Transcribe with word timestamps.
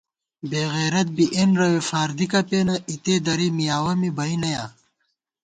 بېعِزَت 0.49 1.07
بی 1.15 1.25
اېنرَوے 1.37 1.81
فار 1.89 2.09
دِکہ 2.17 2.41
پېنہ 2.49 2.75
اِتے 2.89 3.15
دری 3.25 3.47
مِیاوَہ 3.57 3.93
می 3.99 4.09
بئ 4.17 4.33
نَیا 4.41 4.65